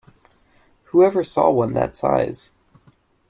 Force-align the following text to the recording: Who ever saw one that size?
Who 0.85 1.03
ever 1.03 1.23
saw 1.23 1.51
one 1.51 1.73
that 1.75 1.95
size? 1.95 2.53